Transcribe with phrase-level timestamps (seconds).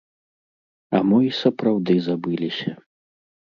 [0.99, 2.77] А мо і сапраўды забыліся.